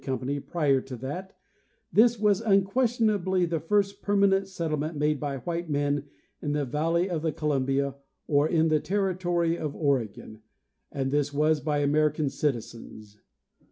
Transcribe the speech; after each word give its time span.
Mitchell—Oregon 0.01 0.19
company 0.19 0.39
prior 0.39 0.81
to 0.81 0.95
that, 0.95 1.37
this 1.93 2.17
was 2.19 2.41
unquestionably 2.41 3.45
the 3.45 3.59
first 3.59 4.01
perma 4.01 4.29
nent 4.29 4.47
settlement 4.47 4.97
made 4.97 5.19
by 5.19 5.37
white 5.37 5.69
men 5.69 6.05
in 6.41 6.53
the 6.53 6.65
valley 6.65 7.07
of 7.07 7.21
the 7.21 7.31
Colum 7.31 7.65
bia 7.65 7.93
or 8.25 8.49
in 8.49 8.69
the 8.69 8.79
territory 8.79 9.55
of 9.55 9.75
Oregon, 9.75 10.41
and 10.91 11.11
this 11.11 11.31
was 11.31 11.59
by 11.59 11.81
American 11.81 12.31
citizens. 12.31 13.19